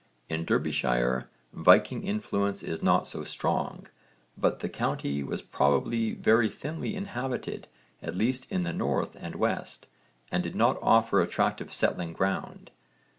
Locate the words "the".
4.61-4.67, 8.63-8.73